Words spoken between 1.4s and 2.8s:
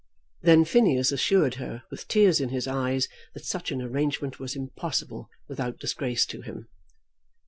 her with tears in his